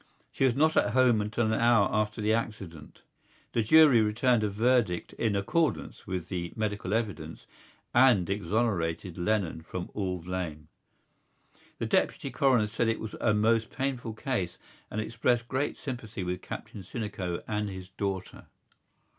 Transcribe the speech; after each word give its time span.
She 0.31 0.45
was 0.45 0.55
not 0.55 0.75
at 0.75 0.93
home 0.93 1.21
until 1.21 1.45
an 1.45 1.53
hour 1.53 1.87
after 1.93 2.21
the 2.23 2.33
accident. 2.33 3.03
The 3.53 3.61
jury 3.61 4.01
returned 4.01 4.43
a 4.43 4.49
verdict 4.49 5.13
in 5.13 5.35
accordance 5.35 6.07
with 6.07 6.27
the 6.27 6.53
medical 6.55 6.95
evidence 6.95 7.45
and 7.93 8.27
exonerated 8.27 9.19
Lennon 9.19 9.61
from 9.61 9.91
all 9.93 10.17
blame. 10.17 10.69
The 11.77 11.85
Deputy 11.85 12.31
Coroner 12.31 12.65
said 12.65 12.87
it 12.87 12.99
was 12.99 13.13
a 13.21 13.35
most 13.35 13.69
painful 13.69 14.13
case, 14.15 14.57
and 14.89 14.99
expressed 14.99 15.47
great 15.47 15.77
sympathy 15.77 16.23
with 16.23 16.41
Captain 16.41 16.81
Sinico 16.81 17.43
and 17.47 17.69
his 17.69 17.89
daughter. 17.89 18.47